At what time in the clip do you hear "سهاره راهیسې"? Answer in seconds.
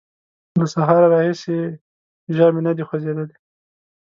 0.73-1.51